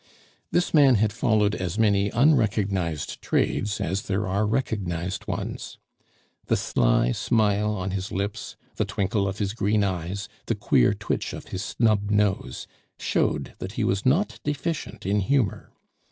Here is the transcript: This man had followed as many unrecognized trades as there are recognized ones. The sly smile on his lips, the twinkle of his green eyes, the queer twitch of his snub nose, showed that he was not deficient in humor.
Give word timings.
This 0.49 0.73
man 0.73 0.95
had 0.95 1.13
followed 1.13 1.53
as 1.53 1.77
many 1.77 2.09
unrecognized 2.09 3.21
trades 3.21 3.79
as 3.79 4.01
there 4.01 4.25
are 4.25 4.47
recognized 4.47 5.27
ones. 5.27 5.77
The 6.47 6.57
sly 6.57 7.11
smile 7.11 7.69
on 7.75 7.91
his 7.91 8.11
lips, 8.11 8.55
the 8.77 8.83
twinkle 8.85 9.27
of 9.27 9.37
his 9.37 9.53
green 9.53 9.83
eyes, 9.83 10.27
the 10.47 10.55
queer 10.55 10.95
twitch 10.95 11.33
of 11.33 11.49
his 11.49 11.63
snub 11.63 12.09
nose, 12.09 12.65
showed 12.97 13.53
that 13.59 13.73
he 13.73 13.83
was 13.83 14.03
not 14.03 14.39
deficient 14.43 15.05
in 15.05 15.19
humor. 15.19 15.69